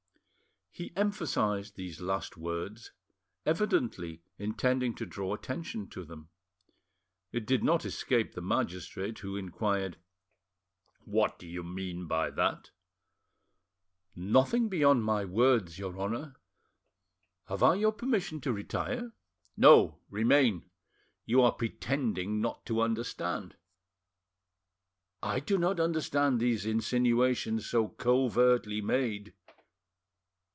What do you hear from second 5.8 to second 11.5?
to them. It did not escape the magistrate, who inquired— "What do